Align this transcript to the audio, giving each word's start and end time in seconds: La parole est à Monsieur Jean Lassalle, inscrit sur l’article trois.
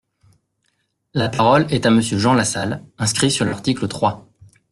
La 1.13 1.29
parole 1.29 1.67
est 1.71 1.85
à 1.85 1.91
Monsieur 1.91 2.17
Jean 2.17 2.33
Lassalle, 2.33 2.83
inscrit 2.97 3.29
sur 3.29 3.45
l’article 3.45 3.87
trois. 3.87 4.27